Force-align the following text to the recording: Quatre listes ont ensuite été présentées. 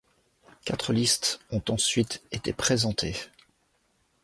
Quatre 0.65 0.93
listes 0.93 1.39
ont 1.51 1.61
ensuite 1.69 2.23
été 2.31 2.53
présentées. 2.53 3.15